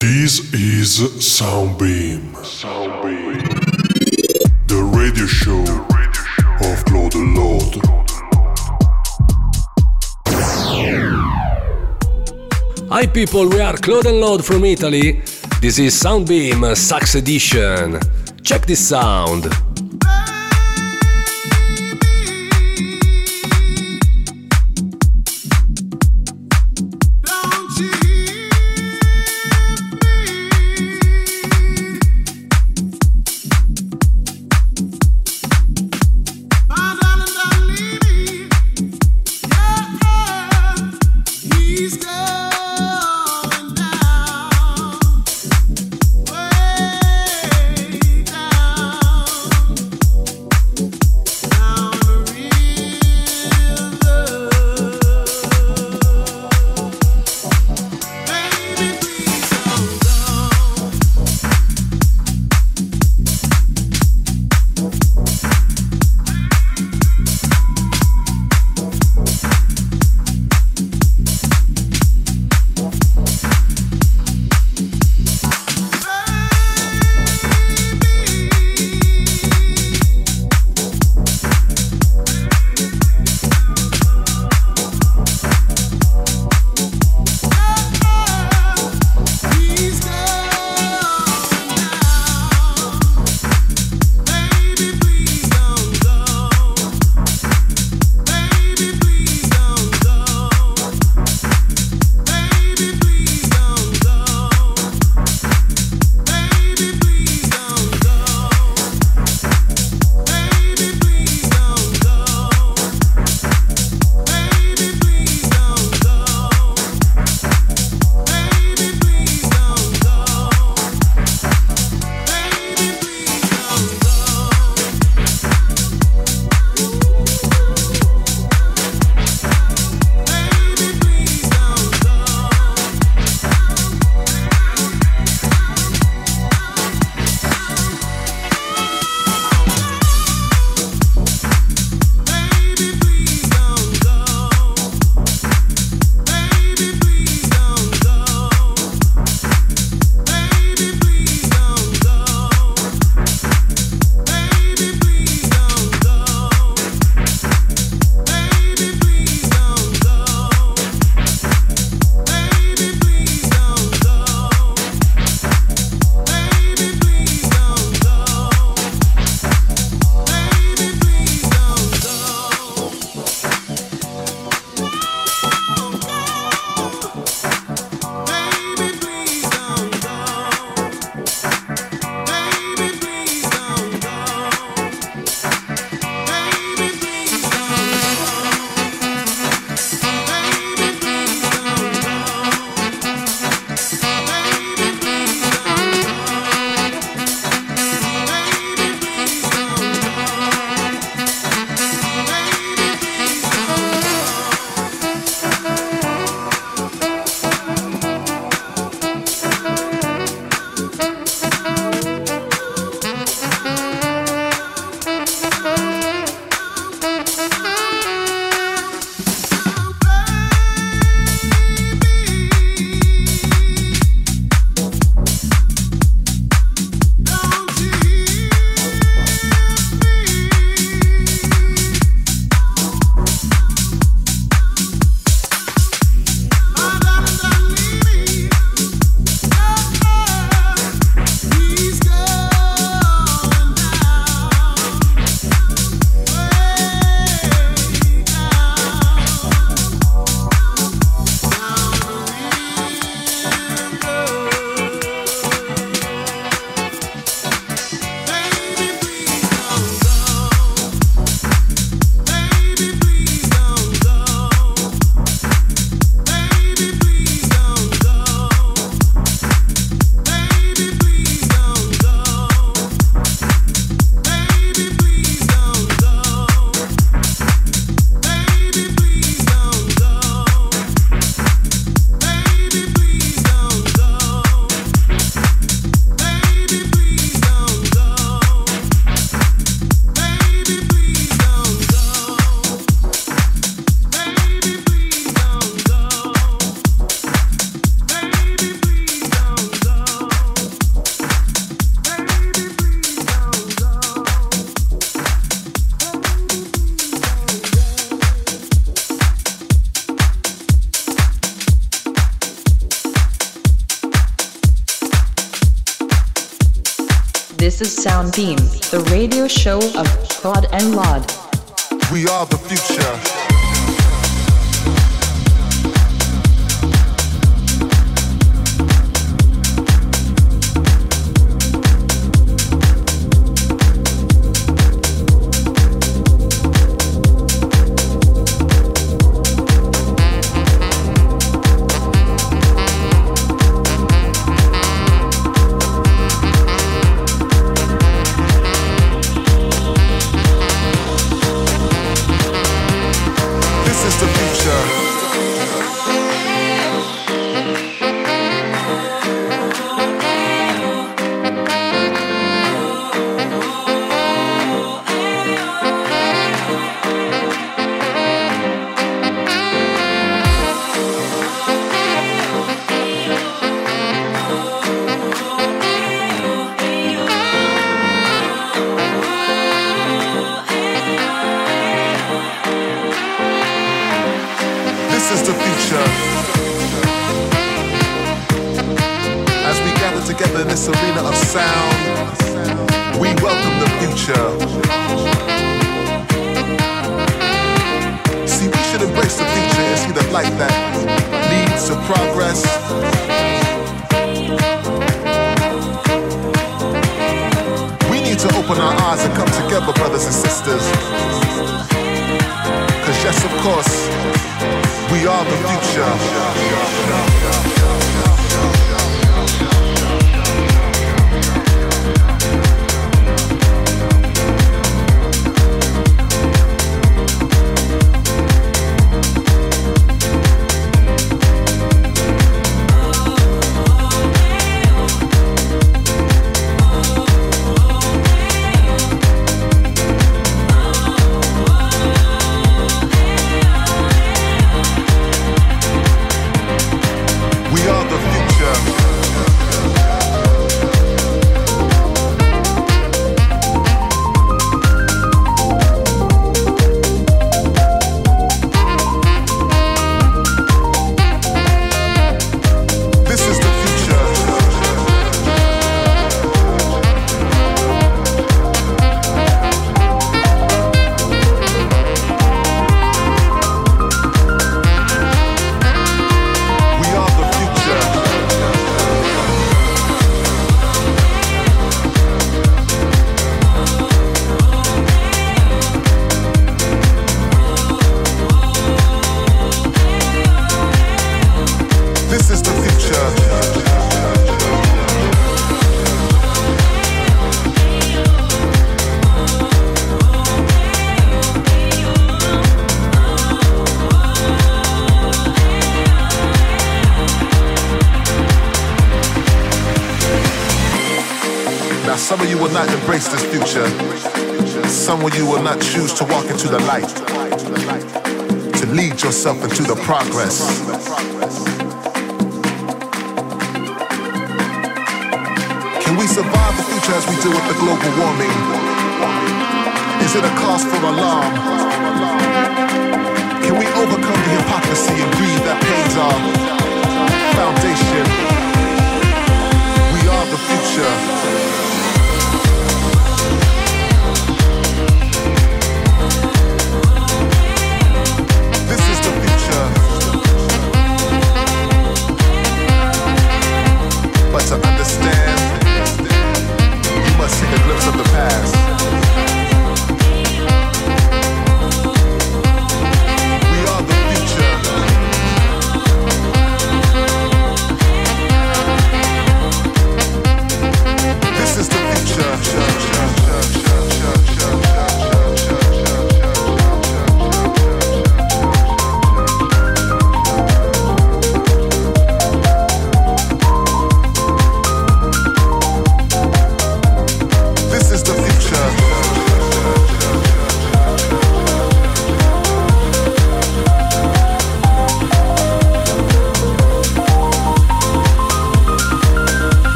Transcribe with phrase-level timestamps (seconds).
[0.00, 2.32] This is Soundbeam.
[2.44, 3.42] Soundbeam.
[4.68, 7.82] The radio show of Klod Lodd.
[12.88, 15.20] Hi people, we are Klod and Lodd from Italy.
[15.60, 17.98] This is Soundbeam Sax Edition.
[18.44, 19.46] Check this sound.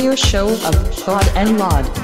[0.00, 1.99] Radio show of Klod and Lodd.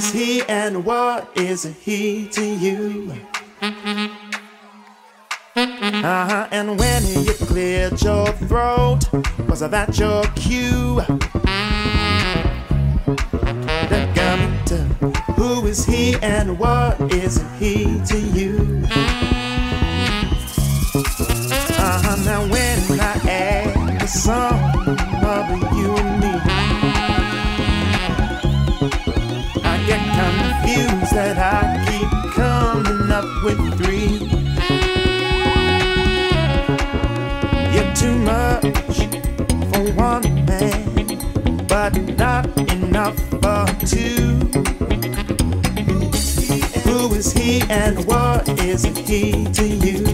[0.00, 3.12] Is he and what is he to you?
[5.54, 9.00] Uh-huh, and when you cleared your throat,
[9.46, 11.02] was that your cue?
[13.90, 14.78] That got to,
[15.34, 18.82] who is he and what is he to you?
[21.82, 24.59] Uh-huh, now when I add the sum
[31.10, 34.18] confused that I keep coming up with three.
[37.72, 38.98] You're too much
[39.72, 44.38] for one man, but not enough for two.
[46.84, 49.44] Who is he and what is he?
[49.52, 50.04] To you,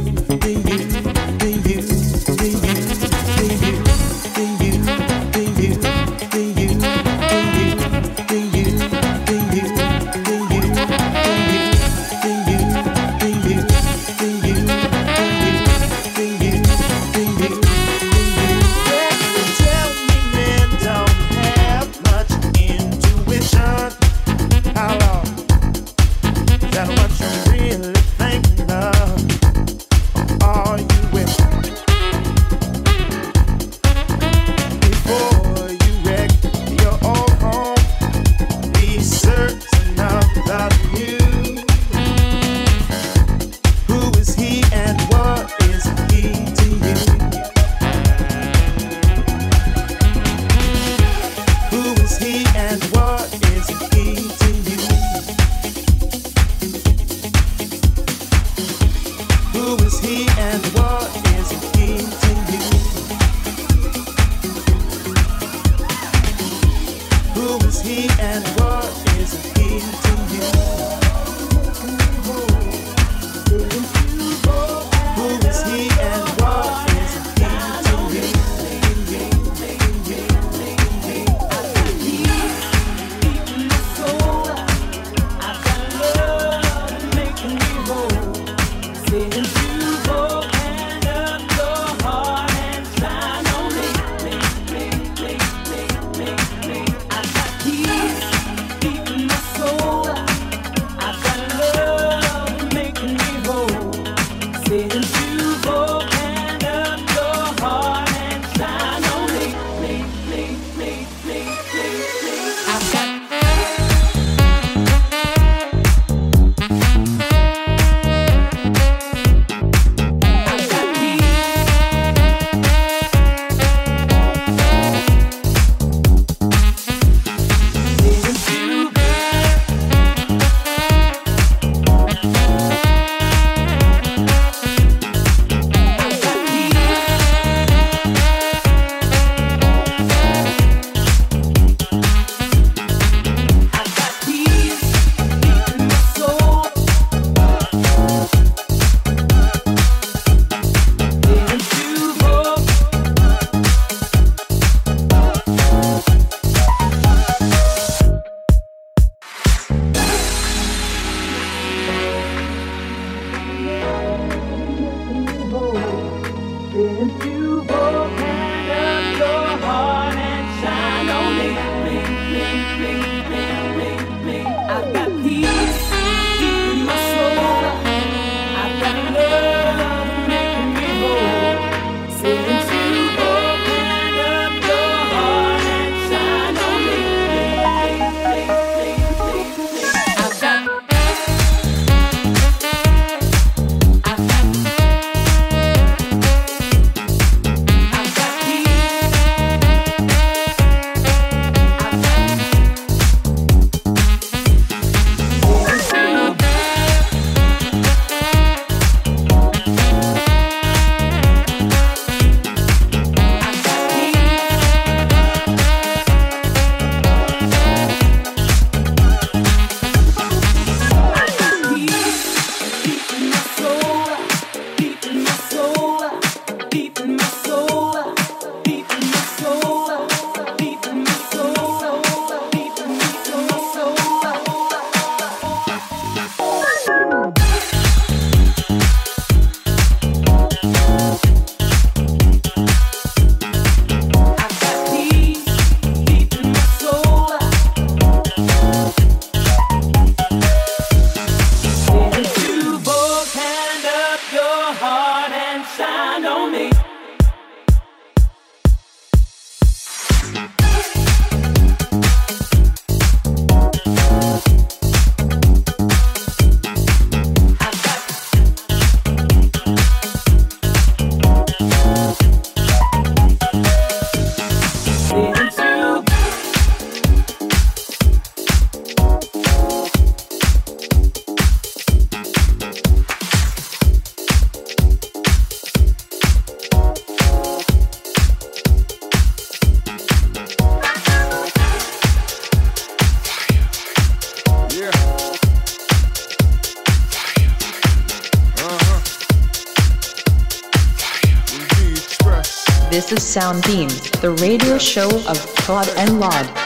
[303.46, 303.88] Sound Beam,
[304.22, 306.65] the radio show of Klod and Lodd.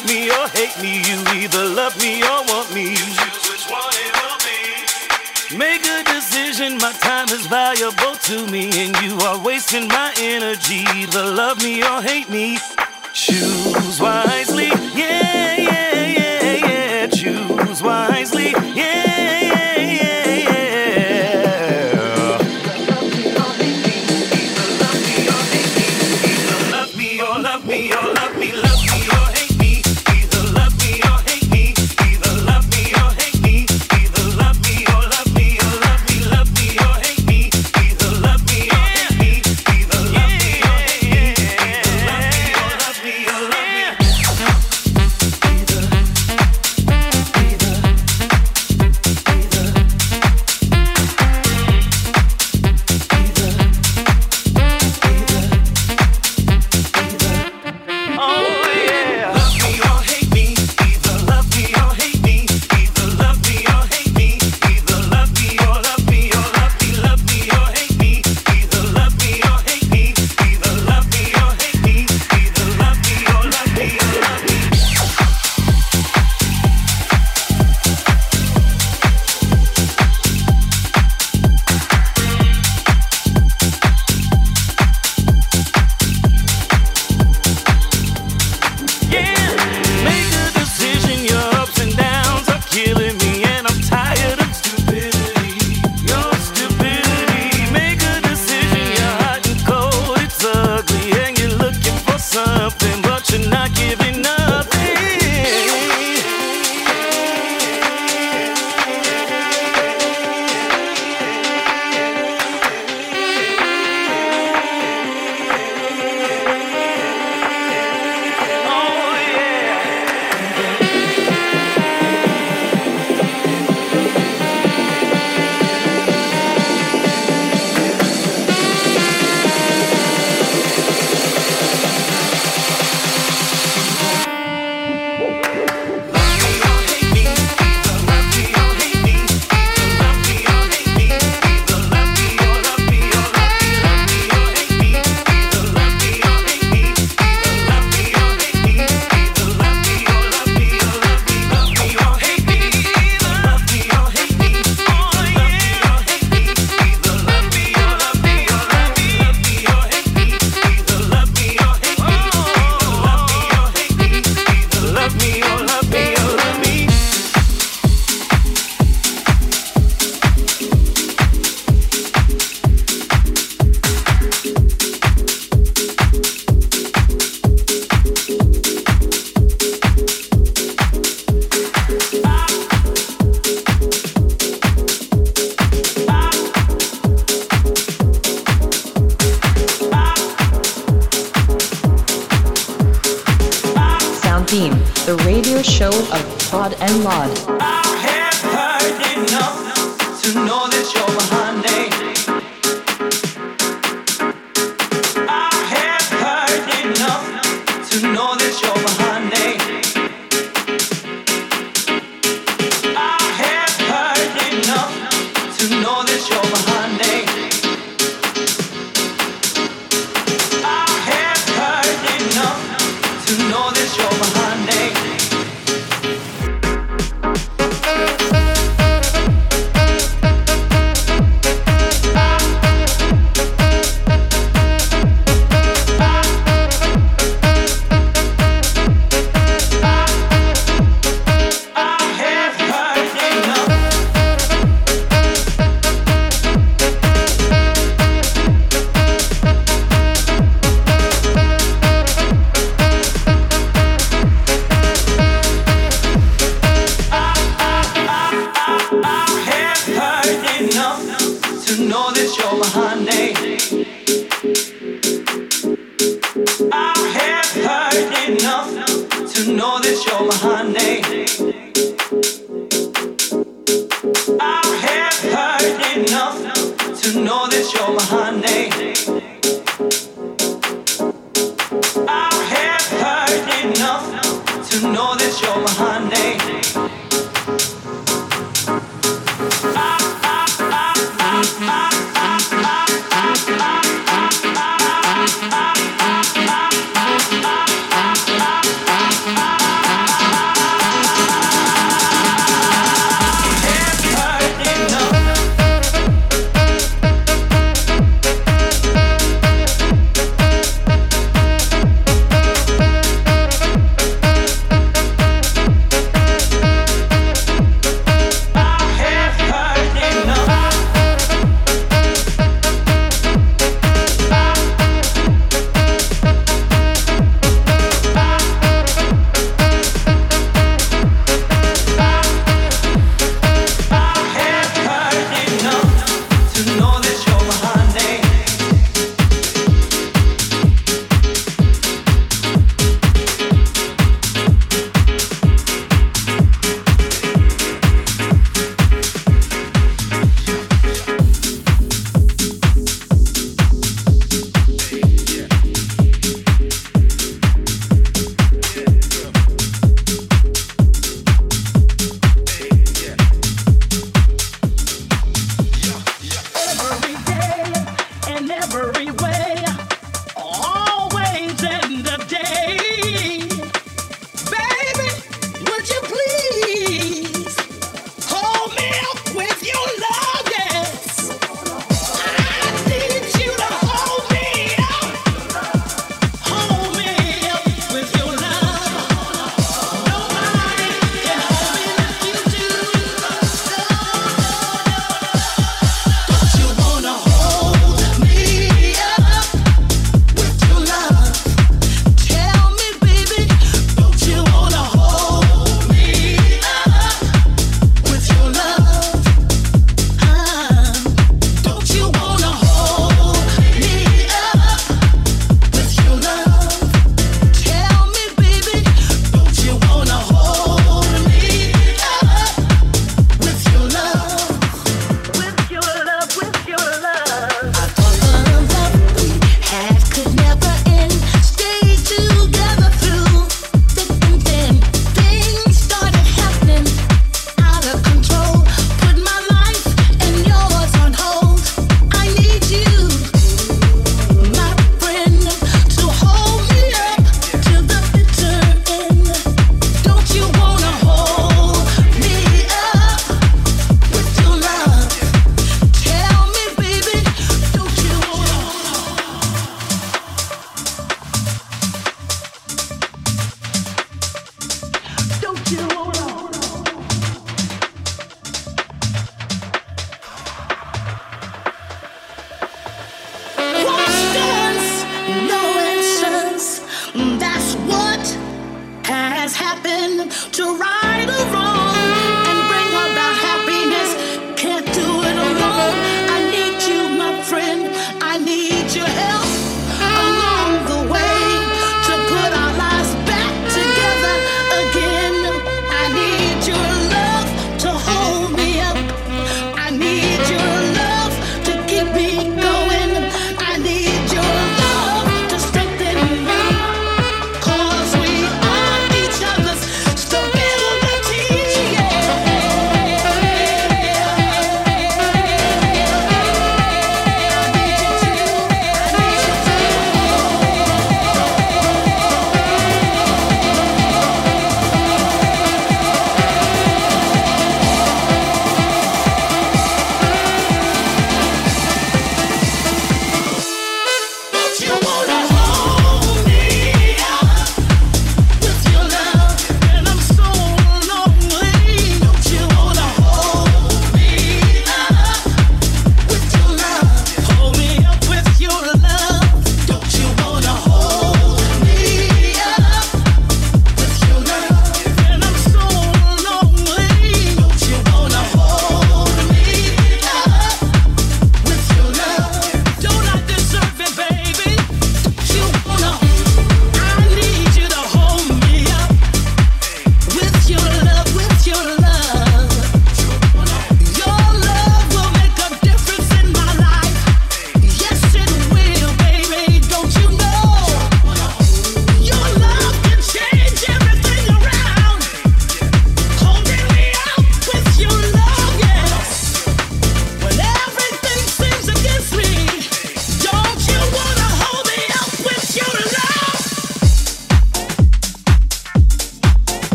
[0.00, 1.02] love me or hate me.
[1.08, 2.96] You either love me or want me.
[2.96, 4.38] Choose which one it will
[5.50, 5.56] be.
[5.56, 6.78] Make a decision.
[6.78, 10.84] My time is valuable to me, and you are wasting my energy.
[10.94, 12.58] Either love me or hate me.
[13.12, 14.68] Choose wisely.
[14.94, 17.06] Yeah, yeah, yeah, yeah.
[17.08, 18.52] Choose wisely.
[18.74, 19.69] Yeah, yeah.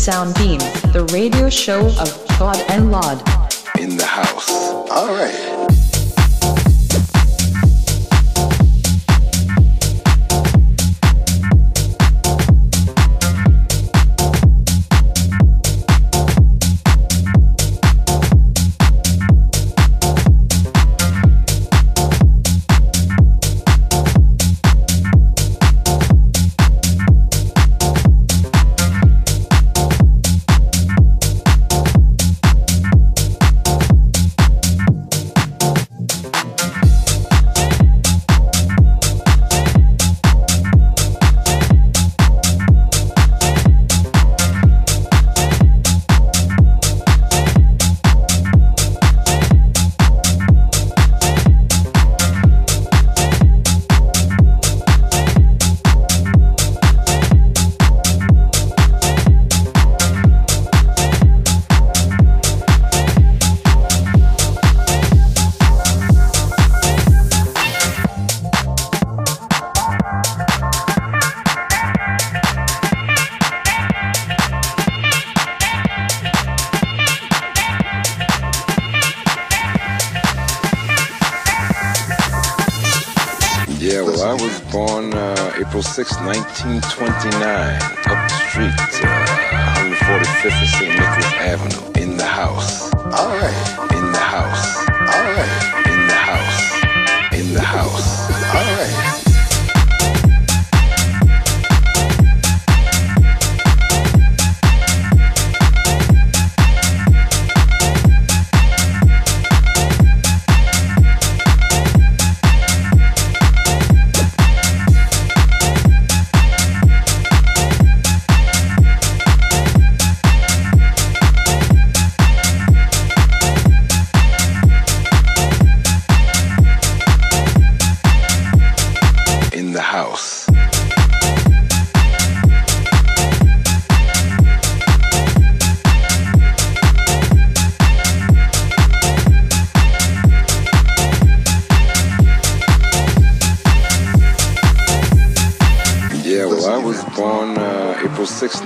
[0.00, 0.58] This is Sound Beam,
[0.92, 3.29] the radio show of Klod and Lodd.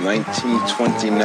[0.05, 1.19] 1929,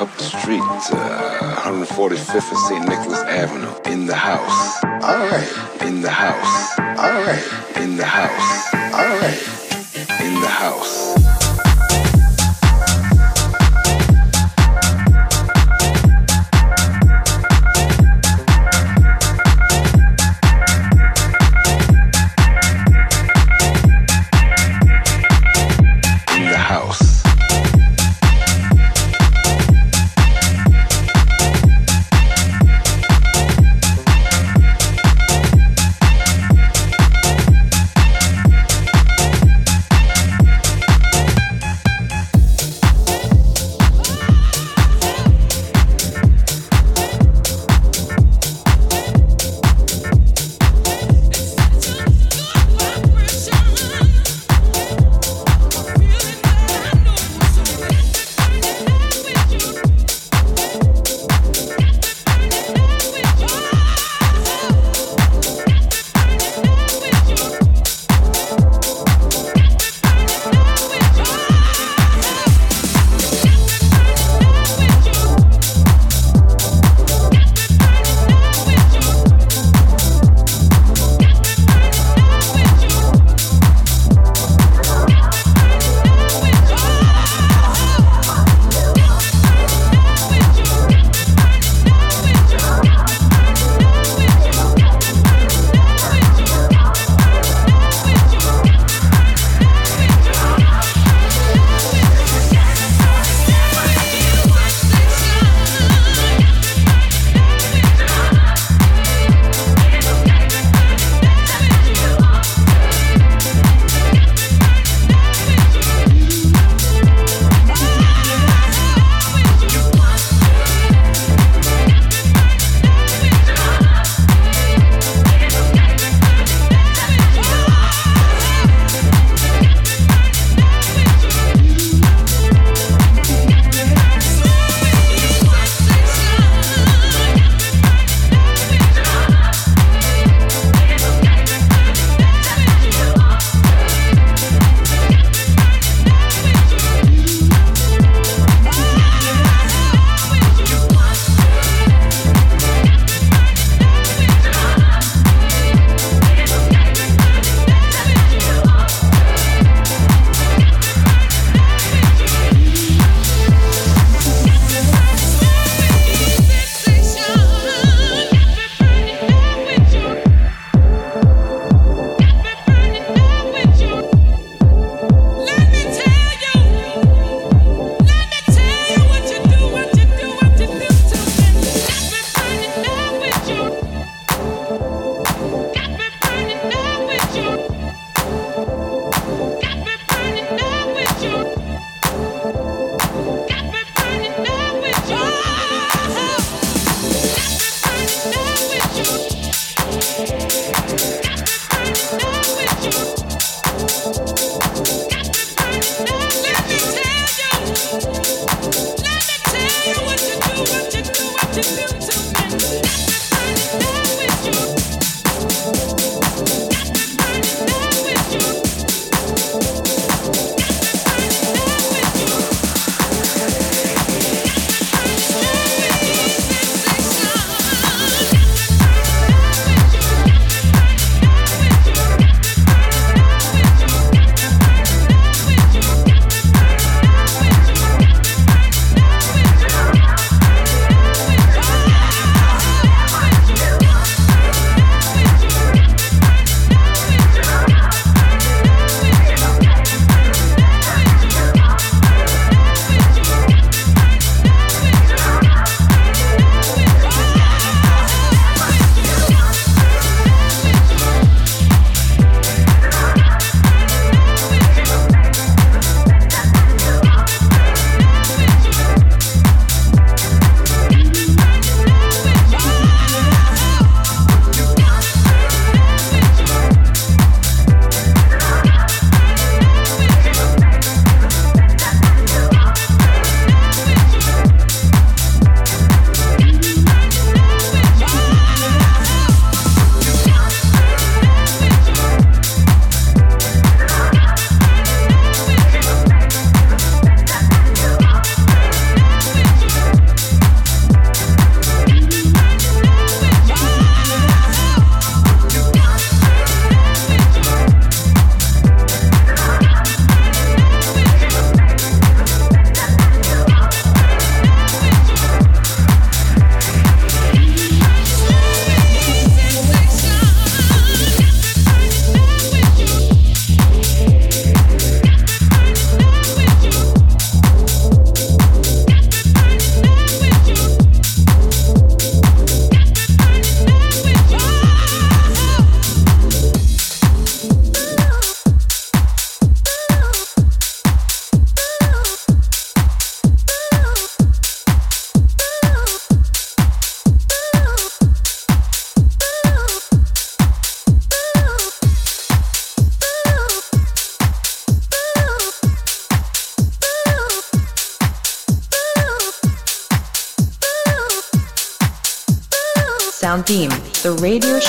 [0.00, 2.88] up the street, uh, 145th of St.
[2.88, 4.82] Nicholas Avenue, in the house.
[4.82, 5.82] All right.
[5.82, 6.78] In the house.
[6.78, 7.76] All right.
[7.76, 8.74] In the house.
[8.94, 10.22] All right.
[10.24, 11.25] In the house.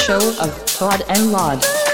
[0.08, 1.87] Show of Klod and Lodd.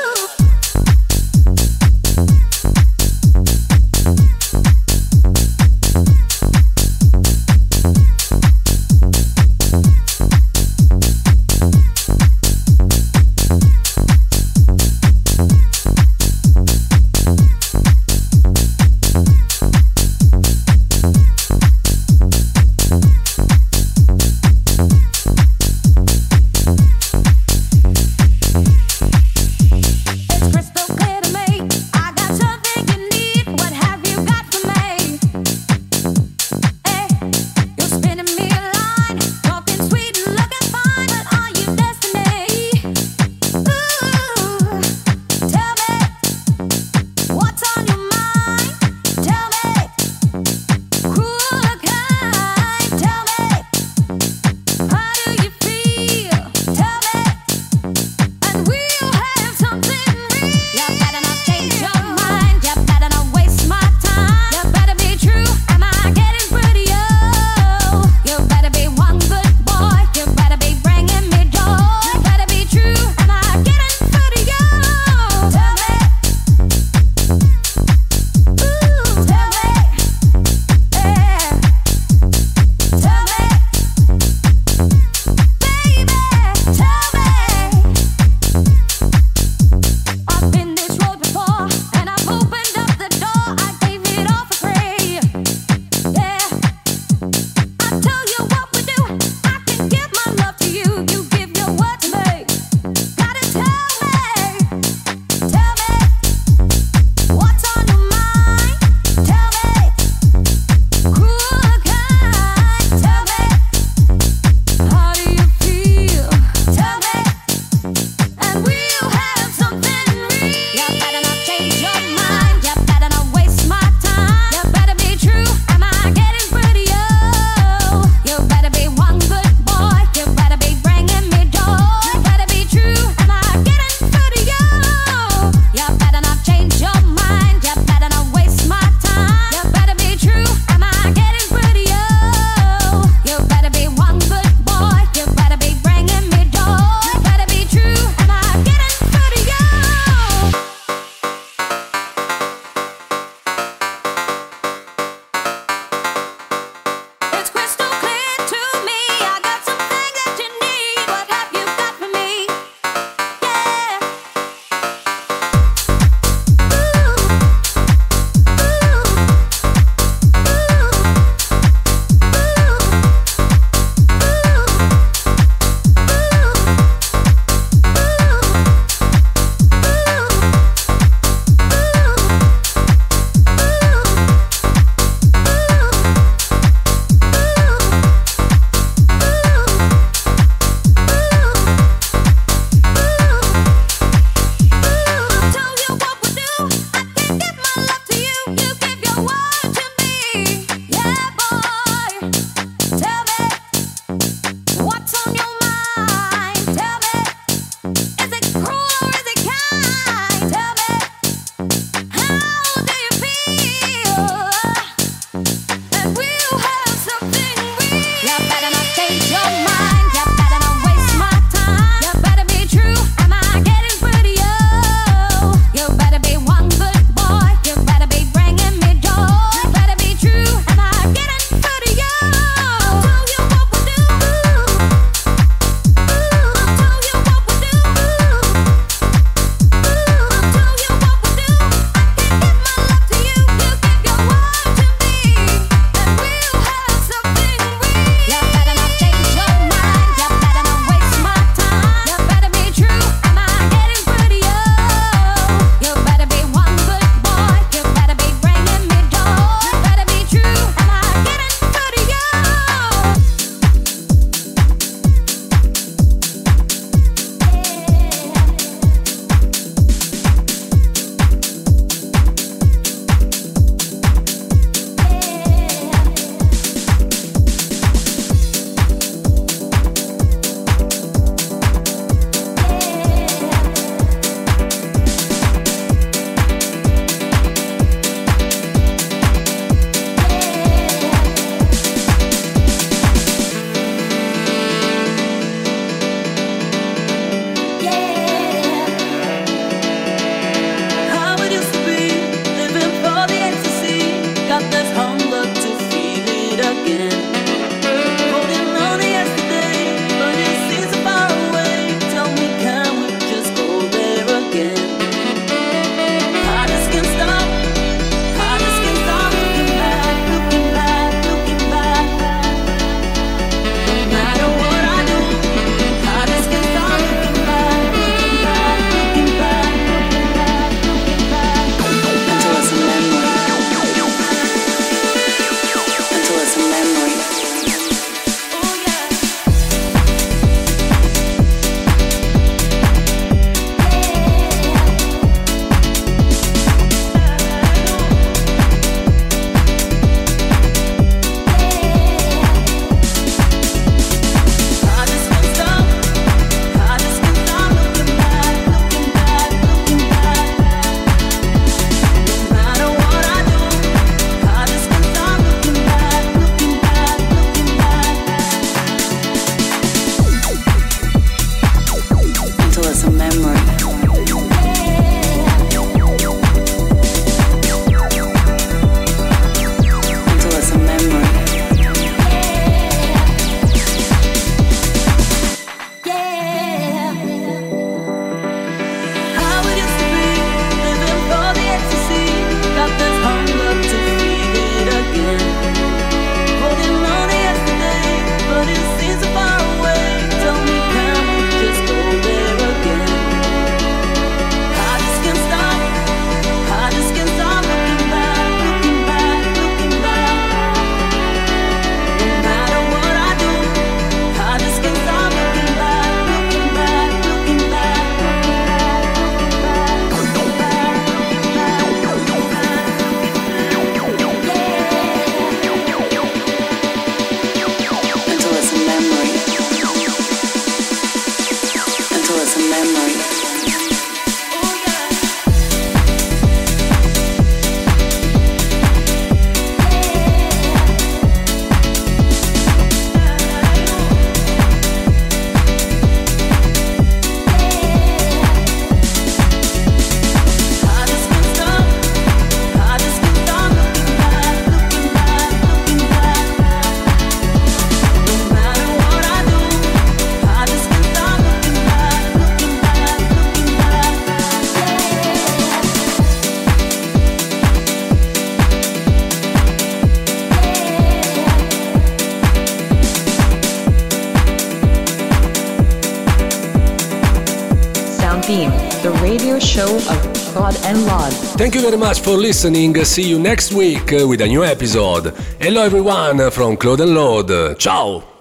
[481.63, 482.93] Thank you very much for listening.
[483.05, 485.33] See you next week with a new episode.
[485.61, 487.79] Hello everyone from Klod and Lodd.
[487.79, 488.32] Ciao!